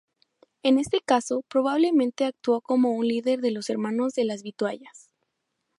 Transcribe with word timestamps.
En 0.63 0.79
este 0.79 0.99
caso, 1.01 1.43
probablemente 1.47 2.25
actuó 2.25 2.61
como 2.61 2.89
un 2.89 3.07
líder 3.07 3.39
de 3.39 3.51
los 3.51 3.69
Hermanos 3.69 4.13
de 4.15 4.25
las 4.25 4.41
vituallas. 4.41 5.11